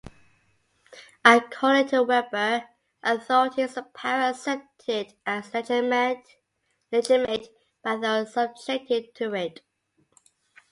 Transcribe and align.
According 1.23 1.89
to 1.89 2.01
Weber, 2.01 2.65
authority 3.03 3.61
is 3.61 3.77
power 3.93 4.31
accepted 4.31 5.13
as 5.27 5.53
legitimate 5.53 7.47
by 7.83 7.95
those 7.97 8.33
subjected 8.33 9.13
to 9.13 9.35
it. 9.35 9.61